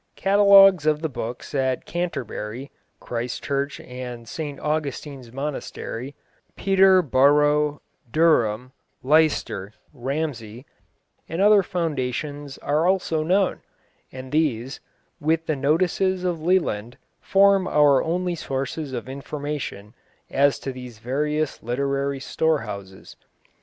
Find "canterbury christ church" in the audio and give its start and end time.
1.85-3.79